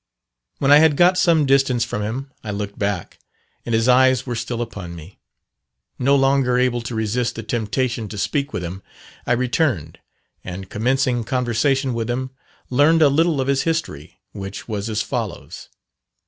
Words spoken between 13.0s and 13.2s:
a